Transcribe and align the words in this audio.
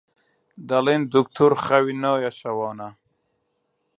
دەڵێن 0.69 1.01
دوکتۆر 1.13 1.51
خەوی 1.65 1.93
نایە 2.03 2.31
شەوانە 2.39 2.89